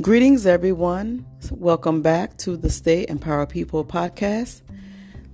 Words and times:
Greetings, 0.00 0.46
everyone. 0.46 1.26
Welcome 1.50 2.00
back 2.00 2.38
to 2.38 2.56
the 2.56 2.70
Stay 2.70 3.02
in 3.02 3.18
Power 3.18 3.44
People 3.44 3.84
podcast. 3.84 4.62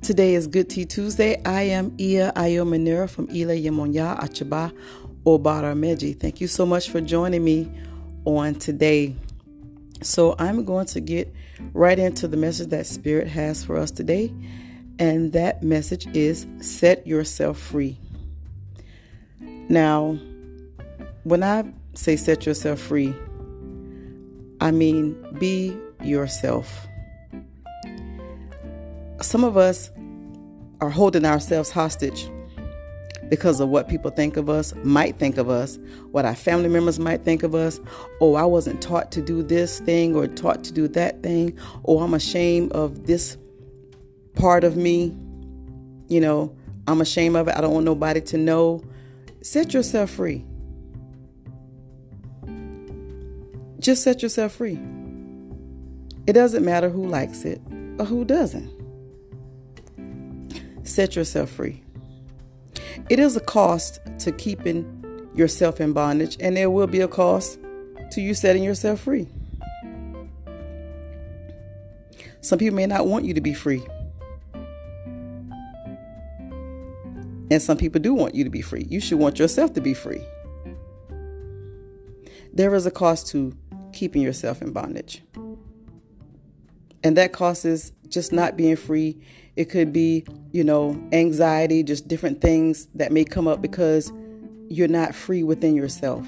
Today 0.03 0.35
is 0.35 0.49
Good 0.49 0.69
Tea 0.69 0.85
Tuesday. 0.85 1.41
I 1.45 1.63
am 1.63 1.95
Ia 1.99 2.33
Ayo 2.35 2.67
Manira 2.67 3.09
from 3.09 3.31
Ila 3.31 3.53
Yemonya 3.53 4.19
Achaba 4.19 4.77
Obara 5.25 5.79
Meji. 5.79 6.13
Thank 6.13 6.41
you 6.41 6.49
so 6.49 6.67
much 6.67 6.91
for 6.91 7.01
joining 7.01 7.45
me 7.45 7.71
on 8.25 8.57
today. 8.57 9.15
So, 10.03 10.35
I'm 10.41 10.65
going 10.65 10.87
to 10.87 11.01
get 11.01 11.33
right 11.73 11.99
into 11.99 12.27
the 12.27 12.37
message 12.37 12.69
that 12.71 12.87
Spirit 12.87 13.29
has 13.29 13.65
for 13.65 13.77
us 13.77 13.93
today. 13.93 14.35
And 14.99 15.33
that 15.35 15.63
message 15.63 16.09
is 16.17 16.47
set 16.61 17.07
yourself 17.07 17.59
free. 17.61 17.97
Now, 19.41 20.19
when 21.23 21.45
I 21.45 21.73
say 21.95 22.17
set 22.17 22.45
yourself 22.45 22.81
free, 22.81 23.15
I 24.69 24.71
mean, 24.71 25.17
be 25.39 25.75
yourself. 26.05 26.87
Some 29.23 29.43
of 29.43 29.57
us 29.57 29.91
are 30.83 30.91
holding 30.91 31.25
ourselves 31.25 31.71
hostage 31.71 32.29
because 33.31 33.61
of 33.61 33.71
what 33.71 33.89
people 33.89 34.11
think 34.11 34.37
of 34.37 34.51
us, 34.51 34.75
might 34.85 35.17
think 35.17 35.39
of 35.39 35.49
us, 35.49 35.79
what 36.11 36.27
our 36.27 36.35
family 36.35 36.69
members 36.69 36.99
might 36.99 37.25
think 37.25 37.43
of 37.43 37.55
us. 37.55 37.81
Oh, 38.21 38.35
I 38.35 38.45
wasn't 38.45 38.83
taught 38.83 39.11
to 39.13 39.23
do 39.23 39.43
this 39.43 39.81
thing 39.81 40.15
or 40.15 40.27
taught 40.27 40.65
to 40.65 40.73
do 40.73 40.87
that 40.89 41.23
thing. 41.23 41.59
Oh, 41.87 42.01
I'm 42.01 42.13
ashamed 42.13 42.73
of 42.73 43.07
this 43.07 43.39
part 44.35 44.65
of 44.65 44.77
me. 44.77 45.17
You 46.09 46.21
know, 46.21 46.55
I'm 46.87 47.01
ashamed 47.01 47.37
of 47.37 47.49
it. 47.49 47.57
I 47.57 47.63
don't 47.63 47.73
want 47.73 47.87
nobody 47.87 48.21
to 48.21 48.37
know. 48.37 48.85
Set 49.41 49.73
yourself 49.73 50.11
free. 50.11 50.45
Just 53.81 54.03
set 54.03 54.23
yourself 54.23 54.53
free. 54.53 54.79
It 56.27 56.33
doesn't 56.33 56.65
matter 56.65 56.91
who 56.91 57.07
likes 57.07 57.45
it 57.45 57.61
or 57.99 58.05
who 58.05 58.25
doesn't. 58.25 58.71
Set 60.83 61.17
yourself 61.17 61.51
free. 61.51 61.83
It 63.09 63.19
is 63.19 63.37
a 63.37 63.41
cost 63.41 64.01
to 64.21 64.33
keeping 64.33 65.31
yourself 65.35 65.81
in 65.81 65.93
bondage, 65.93 66.37
and 66.41 66.57
there 66.57 66.71
will 66.71 66.87
be 66.87 67.01
a 67.01 67.09
cost 67.09 67.59
to 68.11 68.21
you 68.21 68.35
setting 68.35 68.63
yourself 68.63 69.01
free. 69.01 69.29
Some 72.41 72.59
people 72.59 72.77
may 72.77 72.87
not 72.87 73.07
want 73.07 73.25
you 73.25 73.35
to 73.35 73.41
be 73.41 73.55
free. 73.55 73.83
And 77.51 77.63
some 77.63 77.77
people 77.79 78.01
do 78.01 78.13
want 78.13 78.35
you 78.35 78.45
to 78.45 78.51
be 78.51 78.61
free. 78.61 78.87
You 78.91 79.01
should 79.01 79.19
want 79.19 79.39
yourself 79.39 79.73
to 79.75 79.81
be 79.81 79.95
free. 79.95 80.23
There 82.53 82.75
is 82.75 82.87
a 82.87 82.91
cost 82.91 83.29
to 83.29 83.57
keeping 83.99 84.23
yourself 84.23 84.63
in 84.63 84.73
bondage. 84.73 85.23
And 87.03 87.17
that 87.17 87.33
causes 87.33 87.93
just 88.09 88.33
not 88.33 88.57
being 88.57 88.77
free. 88.77 89.21
It 89.57 89.67
could 89.71 89.93
be, 89.93 90.25
you 90.53 90.63
know, 90.63 91.01
anxiety, 91.13 91.83
just 91.83 92.07
different 92.07 92.41
things 92.41 92.87
that 92.95 93.11
may 93.11 93.25
come 93.25 93.49
up 93.49 93.61
because 93.61 94.13
you're 94.69 94.87
not 94.87 95.17
free 95.17 95.43
within 95.43 95.75
yourself. 95.75 96.25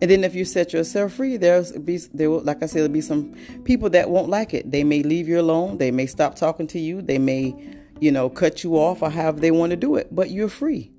And 0.00 0.10
then 0.10 0.24
if 0.24 0.34
you 0.34 0.46
set 0.46 0.72
yourself 0.72 1.12
free, 1.12 1.36
there's 1.36 1.72
be 1.72 1.98
there 2.14 2.30
will, 2.30 2.40
like 2.40 2.62
I 2.62 2.66
said, 2.66 2.78
there'll 2.78 2.92
be 2.92 3.02
some 3.02 3.34
people 3.64 3.90
that 3.90 4.08
won't 4.08 4.30
like 4.30 4.54
it. 4.54 4.70
They 4.70 4.82
may 4.82 5.02
leave 5.02 5.28
you 5.28 5.38
alone. 5.38 5.76
They 5.76 5.90
may 5.90 6.06
stop 6.06 6.36
talking 6.36 6.66
to 6.68 6.78
you. 6.78 7.02
They 7.02 7.18
may, 7.18 7.54
you 8.00 8.10
know, 8.10 8.30
cut 8.30 8.64
you 8.64 8.76
off 8.76 9.02
or 9.02 9.10
however 9.10 9.40
they 9.40 9.50
want 9.50 9.70
to 9.70 9.76
do 9.76 9.96
it. 9.96 10.08
But 10.10 10.30
you're 10.30 10.48
free, 10.48 10.90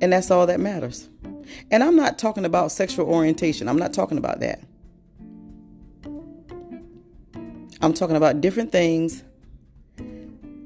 and 0.00 0.12
that's 0.12 0.30
all 0.30 0.46
that 0.46 0.58
matters. 0.58 1.08
And 1.70 1.84
I'm 1.84 1.96
not 1.96 2.18
talking 2.18 2.44
about 2.44 2.72
sexual 2.72 3.06
orientation. 3.06 3.68
I'm 3.68 3.78
not 3.78 3.92
talking 3.92 4.18
about 4.18 4.40
that. 4.40 4.60
I'm 7.80 7.92
talking 7.92 8.16
about 8.16 8.40
different 8.40 8.72
things, 8.72 9.22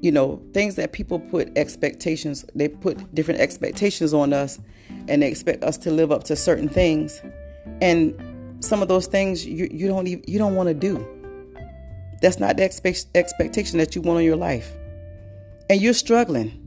you 0.01 0.11
know, 0.11 0.41
things 0.53 0.75
that 0.75 0.93
people 0.93 1.19
put 1.19 1.55
expectations, 1.57 2.43
they 2.55 2.67
put 2.67 3.13
different 3.13 3.39
expectations 3.39 4.13
on 4.13 4.33
us 4.33 4.59
and 5.07 5.21
they 5.21 5.27
expect 5.27 5.63
us 5.63 5.77
to 5.79 5.91
live 5.91 6.11
up 6.11 6.23
to 6.25 6.35
certain 6.35 6.67
things. 6.67 7.21
And 7.81 8.57
some 8.63 8.81
of 8.81 8.87
those 8.87 9.05
things 9.05 9.45
you, 9.45 9.67
you 9.71 9.87
don't 9.87 10.07
even, 10.07 10.23
you 10.27 10.39
don't 10.39 10.55
want 10.55 10.69
to 10.69 10.73
do. 10.73 11.07
That's 12.21 12.39
not 12.39 12.57
the 12.57 12.63
expect, 12.63 13.05
expectation 13.13 13.77
that 13.77 13.95
you 13.95 14.01
want 14.01 14.19
in 14.19 14.25
your 14.25 14.37
life. 14.37 14.73
And 15.69 15.81
you're 15.81 15.93
struggling 15.93 16.59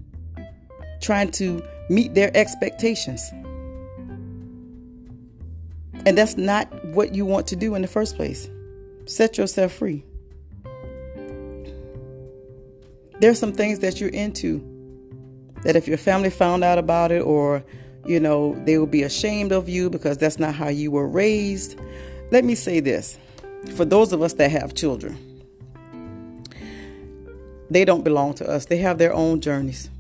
trying 1.00 1.31
to 1.31 1.62
meet 1.91 2.15
their 2.15 2.31
expectations. 2.37 3.31
And 6.04 6.16
that's 6.16 6.37
not 6.37 6.69
what 6.87 7.15
you 7.15 7.25
want 7.26 7.48
to 7.48 7.56
do 7.56 7.75
in 7.75 7.82
the 7.82 7.88
first 7.88 8.16
place. 8.16 8.48
Set 9.06 9.38
yourself 9.38 9.72
free. 9.72 10.04
There's 13.19 13.38
some 13.38 13.53
things 13.53 13.78
that 13.78 14.00
you're 14.00 14.10
into 14.10 14.62
that 15.62 15.75
if 15.75 15.88
your 15.88 15.97
family 15.97 16.31
found 16.31 16.62
out 16.62 16.78
about 16.78 17.10
it 17.10 17.22
or 17.22 17.65
you 18.04 18.21
know 18.21 18.54
they 18.65 18.78
will 18.78 18.87
be 18.87 19.03
ashamed 19.03 19.53
of 19.53 19.69
you 19.69 19.91
because 19.91 20.19
that's 20.19 20.38
not 20.38 20.54
how 20.54 20.69
you 20.69 20.91
were 20.91 21.09
raised. 21.09 21.78
Let 22.31 22.44
me 22.44 22.54
say 22.54 22.81
this. 22.81 23.19
For 23.75 23.84
those 23.84 24.12
of 24.12 24.22
us 24.22 24.34
that 24.34 24.50
have 24.50 24.75
children, 24.75 25.19
they 27.71 27.84
don't 27.84 28.04
belong 28.04 28.34
to 28.34 28.49
us. 28.49 28.66
They 28.66 28.77
have 28.78 28.99
their 28.99 29.12
own 29.12 29.41
journeys. 29.41 29.91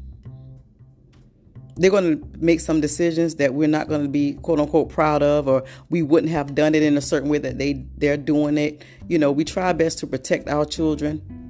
They're 1.78 1.90
going 1.90 2.20
to 2.20 2.38
make 2.38 2.60
some 2.60 2.80
decisions 2.80 3.34
that 3.36 3.52
we're 3.52 3.68
not 3.68 3.88
going 3.88 4.02
to 4.02 4.08
be 4.08 4.34
quote 4.34 4.60
unquote 4.60 4.90
proud 4.90 5.22
of, 5.22 5.48
or 5.48 5.64
we 5.88 6.02
wouldn't 6.02 6.32
have 6.32 6.54
done 6.54 6.74
it 6.74 6.82
in 6.82 6.96
a 6.96 7.00
certain 7.00 7.30
way 7.30 7.38
that 7.38 7.58
they 7.58 7.86
they're 7.96 8.16
doing 8.18 8.58
it. 8.58 8.84
You 9.08 9.18
know, 9.18 9.32
we 9.32 9.44
try 9.44 9.72
best 9.72 9.98
to 10.00 10.06
protect 10.06 10.48
our 10.48 10.66
children 10.66 11.45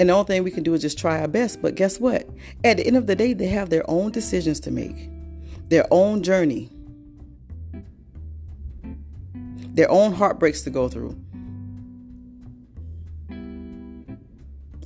and 0.00 0.08
the 0.08 0.12
only 0.12 0.26
thing 0.26 0.44
we 0.44 0.50
can 0.50 0.62
do 0.62 0.74
is 0.74 0.82
just 0.82 0.98
try 0.98 1.20
our 1.20 1.28
best. 1.28 1.62
But 1.62 1.76
guess 1.76 2.00
what? 2.00 2.28
At 2.64 2.78
the 2.78 2.86
end 2.86 2.96
of 2.96 3.06
the 3.06 3.14
day, 3.14 3.32
they 3.32 3.46
have 3.48 3.70
their 3.70 3.88
own 3.88 4.10
decisions 4.10 4.58
to 4.60 4.70
make, 4.70 5.10
their 5.68 5.86
own 5.90 6.22
journey, 6.22 6.70
their 9.74 9.90
own 9.90 10.12
heartbreaks 10.12 10.62
to 10.62 10.70
go 10.70 10.88
through. 10.88 11.16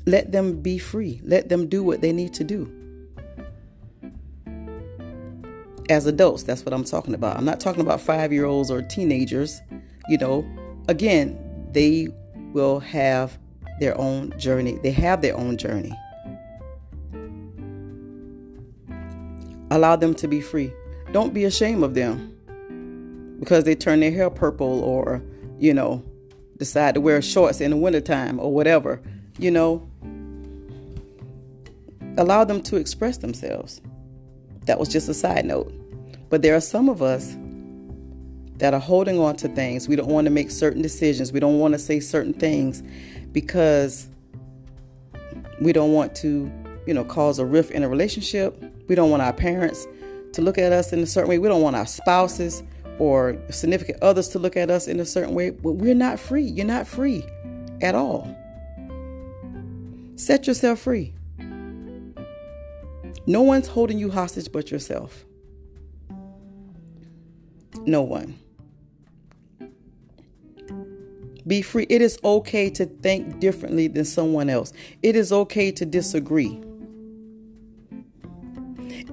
Let 0.07 0.33
them 0.33 0.61
be 0.61 0.79
free. 0.79 1.21
Let 1.23 1.49
them 1.49 1.69
do 1.69 1.83
what 1.83 2.01
they 2.01 2.13
need 2.13 2.33
to 2.35 2.45
do. 2.45 2.73
As 5.91 6.07
adults, 6.07 6.43
that's 6.43 6.65
what 6.65 6.75
I'm 6.75 6.85
talking 6.85 7.15
about. 7.15 7.37
I'm 7.39 7.45
not 7.47 7.61
talking 7.61 7.81
about 7.81 8.01
five 8.01 8.31
year 8.33 8.45
olds 8.45 8.71
or 8.71 8.83
teenagers. 8.83 9.61
You 10.09 10.19
know, 10.19 10.47
again, 10.89 11.39
they 11.73 12.09
will 12.53 12.81
have 12.81 13.39
their 13.81 13.99
own 13.99 14.37
journey. 14.39 14.79
They 14.83 14.91
have 14.93 15.23
their 15.23 15.37
own 15.37 15.57
journey. 15.57 15.93
Allow 19.71 19.97
them 19.97 20.15
to 20.15 20.29
be 20.29 20.41
free. 20.41 20.73
Don't 21.13 21.35
be 21.35 21.45
ashamed 21.45 21.83
of 21.85 21.95
them 21.95 22.35
because 23.41 23.65
they 23.65 23.75
turn 23.75 24.01
their 24.01 24.11
hair 24.11 24.31
purple 24.31 24.83
or, 24.83 25.23
you 25.59 25.73
know, 25.73 26.03
decide 26.57 26.95
to 26.95 27.01
wear 27.01 27.23
shorts 27.23 27.61
in 27.61 27.71
the 27.71 27.77
wintertime 27.77 28.41
or 28.41 28.53
whatever. 28.53 29.01
You 29.39 29.51
know, 29.51 29.89
allow 32.17 32.45
them 32.45 32.63
to 32.63 32.77
express 32.77 33.19
themselves. 33.19 33.81
That 34.67 34.79
was 34.79 34.89
just 34.89 35.09
a 35.09 35.15
side 35.15 35.45
note. 35.45 35.73
But 36.29 36.43
there 36.43 36.55
are 36.55 36.61
some 36.61 36.89
of 36.89 37.01
us 37.03 37.37
that 38.59 38.75
are 38.75 38.81
holding 38.81 39.19
on 39.19 39.37
to 39.37 39.49
things. 39.49 39.89
We 39.89 39.97
don't 39.97 40.09
want 40.09 40.27
to 40.27 40.31
make 40.31 40.51
certain 40.51 40.83
decisions. 40.83 41.33
We 41.33 41.41
don't 41.41 41.59
want 41.59 41.73
to 41.75 41.79
say 41.79 42.01
certain 42.01 42.35
things 42.35 42.83
because 43.33 44.09
we 45.61 45.73
don't 45.73 45.93
want 45.93 46.15
to, 46.17 46.51
you 46.87 46.95
know, 46.95 47.05
cause 47.05 47.39
a 47.39 47.45
rift 47.47 47.71
in 47.71 47.83
a 47.83 47.89
relationship. 47.89 48.63
We 48.89 48.95
don't 48.95 49.11
want 49.11 49.23
our 49.23 49.33
parents 49.33 49.87
to 50.33 50.43
look 50.43 50.59
at 50.59 50.73
us 50.73 50.93
in 50.93 51.01
a 51.01 51.07
certain 51.07 51.29
way. 51.29 51.39
We 51.39 51.49
don't 51.49 51.63
want 51.63 51.77
our 51.77 51.87
spouses 51.87 52.63
or 52.99 53.41
significant 53.51 54.03
others 54.03 54.29
to 54.31 54.39
look 54.39 54.57
at 54.57 54.71
us 54.71 54.89
in 54.89 54.99
a 55.01 55.05
certain 55.05 55.35
way. 55.35 55.51
But 55.51 55.73
we're 55.73 55.95
not 55.95 56.19
free. 56.19 56.45
You're 56.45 56.67
not 56.67 56.87
free 56.87 57.25
at 57.81 57.95
all. 57.95 58.37
Set 60.17 60.49
yourself 60.49 60.81
free. 60.81 61.15
No 63.27 63.43
one's 63.43 63.69
holding 63.69 63.99
you 63.99 64.11
hostage 64.11 64.51
but 64.51 64.71
yourself. 64.71 65.25
No 67.85 68.03
one. 68.03 68.39
Be 71.49 71.63
free. 71.63 71.87
It 71.89 72.03
is 72.03 72.19
okay 72.23 72.71
to 72.71 72.87
think 72.87 73.41
differently 73.41 73.89
than 73.89 74.05
someone 74.05 74.49
else. 74.49 74.73
It 75.03 75.17
is 75.17 75.33
okay 75.33 75.73
to 75.73 75.85
disagree. 75.85 76.61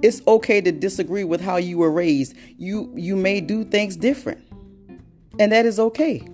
It's 0.01 0.21
okay 0.27 0.61
to 0.61 0.71
disagree 0.71 1.23
with 1.23 1.41
how 1.41 1.55
you 1.55 1.77
were 1.77 1.91
raised. 1.91 2.35
You 2.57 2.91
you 2.95 3.15
may 3.15 3.41
do 3.41 3.63
things 3.63 3.95
different. 3.95 4.45
And 5.39 5.51
that 5.51 5.65
is 5.65 5.79
okay. 5.79 6.27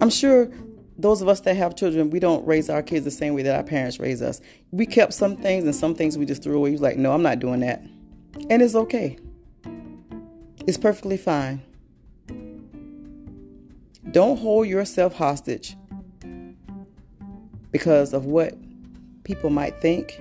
I'm 0.00 0.10
sure 0.10 0.50
those 0.98 1.22
of 1.22 1.28
us 1.28 1.40
that 1.40 1.56
have 1.56 1.76
children, 1.76 2.10
we 2.10 2.20
don't 2.20 2.46
raise 2.46 2.70
our 2.70 2.82
kids 2.82 3.04
the 3.04 3.10
same 3.10 3.34
way 3.34 3.42
that 3.42 3.56
our 3.56 3.62
parents 3.62 3.98
raised 3.98 4.22
us. 4.22 4.40
We 4.70 4.86
kept 4.86 5.12
some 5.14 5.36
things 5.36 5.64
and 5.64 5.74
some 5.74 5.94
things 5.94 6.16
we 6.16 6.26
just 6.26 6.42
threw 6.42 6.56
away. 6.56 6.70
You're 6.70 6.80
like, 6.80 6.96
no, 6.96 7.12
I'm 7.12 7.22
not 7.22 7.38
doing 7.38 7.60
that. 7.60 7.82
And 8.48 8.62
it's 8.62 8.74
okay. 8.74 9.18
It's 10.66 10.78
perfectly 10.78 11.16
fine. 11.16 11.62
Don't 14.08 14.38
hold 14.38 14.66
yourself 14.66 15.14
hostage 15.14 15.76
because 17.70 18.12
of 18.12 18.24
what 18.24 18.54
people 19.24 19.50
might 19.50 19.76
think, 19.76 20.20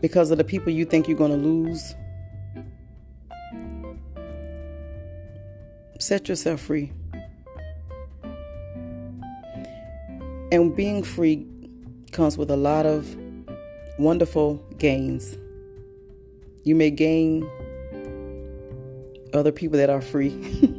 because 0.00 0.30
of 0.30 0.38
the 0.38 0.44
people 0.44 0.70
you 0.72 0.84
think 0.84 1.08
you're 1.08 1.16
going 1.16 1.30
to 1.30 1.36
lose. 1.36 1.94
Set 5.98 6.28
yourself 6.28 6.60
free. 6.60 6.92
And 10.52 10.76
being 10.76 11.02
free 11.02 11.46
comes 12.12 12.36
with 12.36 12.50
a 12.50 12.56
lot 12.56 12.86
of 12.86 13.16
wonderful 13.98 14.56
gains. 14.78 15.36
You 16.64 16.74
may 16.74 16.90
gain 16.90 17.48
other 19.32 19.52
people 19.52 19.78
that 19.78 19.90
are 19.90 20.00
free. 20.00 20.30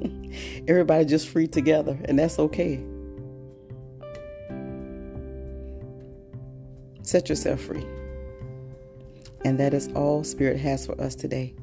Everybody 0.68 1.06
just 1.06 1.28
free 1.28 1.48
together, 1.48 1.98
and 2.06 2.18
that's 2.20 2.40
okay. 2.40 2.84
Set 7.04 7.30
yourself 7.30 7.62
free. 7.62 7.86
And 9.44 9.60
that 9.60 9.74
is 9.74 9.90
all 9.94 10.24
Spirit 10.24 10.58
has 10.60 10.88
for 10.88 11.00
us 11.00 11.14
today. 11.14 11.54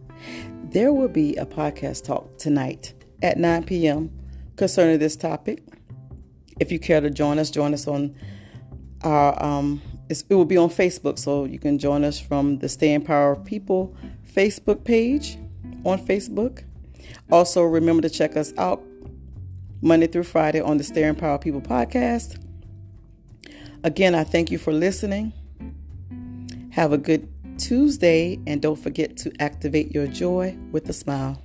There 0.64 0.92
will 0.92 1.08
be 1.08 1.34
a 1.36 1.44
podcast 1.44 2.04
talk 2.04 2.38
tonight 2.38 2.94
at 3.22 3.38
9 3.38 3.64
p.m. 3.64 4.10
concerning 4.56 4.98
this 4.98 5.16
topic. 5.16 5.62
If 6.60 6.70
you 6.70 6.78
care 6.78 7.00
to 7.00 7.10
join 7.10 7.38
us, 7.38 7.50
join 7.50 7.74
us 7.74 7.88
on 7.88 8.14
our, 9.02 9.42
um, 9.42 9.82
it 10.08 10.22
will 10.28 10.44
be 10.44 10.56
on 10.56 10.68
Facebook, 10.68 11.18
so 11.18 11.44
you 11.44 11.58
can 11.58 11.78
join 11.78 12.04
us 12.04 12.20
from 12.20 12.58
the 12.58 12.68
Stay 12.68 12.94
in 12.94 13.02
Power 13.02 13.34
People 13.34 13.96
Facebook 14.32 14.84
page 14.84 15.38
on 15.84 15.98
Facebook. 15.98 16.62
Also, 17.30 17.62
remember 17.62 18.02
to 18.02 18.10
check 18.10 18.36
us 18.36 18.52
out 18.58 18.82
Monday 19.80 20.06
through 20.06 20.24
Friday 20.24 20.60
on 20.60 20.76
the 20.76 20.84
Stay 20.84 21.04
in 21.04 21.14
Power 21.14 21.38
People 21.38 21.60
podcast. 21.60 22.38
Again, 23.84 24.14
I 24.14 24.24
thank 24.24 24.50
you 24.50 24.58
for 24.58 24.72
listening. 24.72 25.32
Have 26.70 26.92
a 26.92 26.98
good 26.98 27.28
Tuesday, 27.58 28.38
and 28.46 28.62
don't 28.62 28.78
forget 28.78 29.16
to 29.18 29.32
activate 29.40 29.92
your 29.92 30.06
joy 30.06 30.56
with 30.70 30.88
a 30.88 30.92
smile. 30.92 31.41